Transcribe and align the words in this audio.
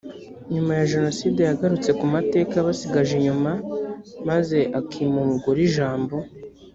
nyuma 0.53 0.71
ya 0.79 0.87
jenoside 0.93 1.39
yagarutse 1.43 1.89
ku 1.99 2.05
mateka 2.13 2.51
yabasigaje 2.55 3.11
inyuma 3.15 3.51
maze 4.27 4.59
akima 4.79 5.17
umugore 5.25 5.59
ijambo 5.69 6.15